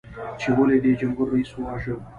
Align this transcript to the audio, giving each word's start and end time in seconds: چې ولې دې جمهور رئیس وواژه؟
چې 0.39 0.49
ولې 0.57 0.77
دې 0.83 0.91
جمهور 1.01 1.27
رئیس 1.33 1.51
وواژه؟ 1.53 1.95